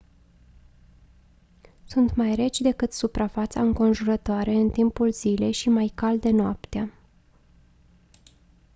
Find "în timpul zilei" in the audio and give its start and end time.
4.51-5.51